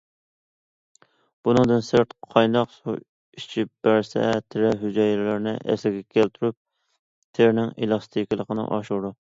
بۇنىڭدىن 1.47 1.83
سىرت، 1.89 2.15
قايناق 2.35 2.71
سۇ 2.77 2.95
ئىچىپ 2.95 3.71
بەرسە، 3.89 4.25
تېرە 4.55 4.73
ھۈجەيرىلىرىنى 4.85 5.55
ئەسلىگە 5.61 6.03
كەلتۈرۈپ، 6.17 6.59
تېرىنىڭ 7.39 7.73
ئېلاستىكلىقىنى 7.77 8.69
ئاشۇرىدۇ. 8.79 9.09